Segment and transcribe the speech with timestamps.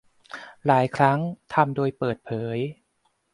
[0.65, 1.19] หลายครั้ง
[1.53, 2.57] ทำโดยเปิดเผย